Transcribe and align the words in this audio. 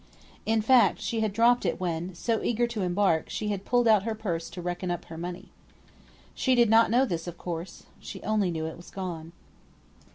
In 0.47 0.63
fact 0.63 0.99
she 0.99 1.19
had 1.19 1.31
dropped 1.31 1.63
it 1.63 1.79
when, 1.79 2.15
so 2.15 2.41
eager 2.41 2.65
to 2.65 2.81
embark, 2.81 3.29
she 3.29 3.49
had 3.49 3.65
pulled 3.65 3.87
out 3.87 4.01
her 4.01 4.15
purse 4.15 4.49
to 4.49 4.59
reckon 4.59 4.89
up 4.89 5.05
her 5.05 5.15
money. 5.17 5.49
She 6.33 6.55
did 6.55 6.71
not 6.71 6.89
know 6.89 7.05
this, 7.05 7.27
of 7.27 7.37
course. 7.37 7.83
She 7.99 8.19
only 8.23 8.49
knew 8.49 8.65
it 8.65 8.77
was 8.77 8.89
gone. 8.89 9.31